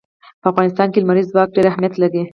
[0.41, 2.21] په افغانستان کې لمریز ځواک ډېر اهمیت لري.